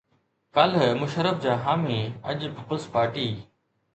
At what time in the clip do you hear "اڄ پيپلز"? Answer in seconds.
2.29-2.85